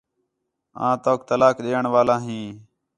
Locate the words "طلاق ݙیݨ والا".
1.29-2.15